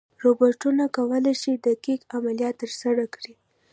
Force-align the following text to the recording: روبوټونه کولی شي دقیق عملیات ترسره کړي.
روبوټونه 0.23 0.83
کولی 0.95 1.33
شي 1.41 1.53
دقیق 1.67 2.01
عملیات 2.15 2.55
ترسره 2.63 3.05
کړي. 3.15 3.33